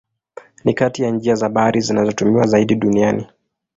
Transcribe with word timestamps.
Ni 0.63 0.73
kati 0.73 1.03
ya 1.03 1.11
njia 1.11 1.35
za 1.35 1.49
bahari 1.49 1.81
zinazotumiwa 1.81 2.47
zaidi 2.47 2.75
duniani. 2.75 3.27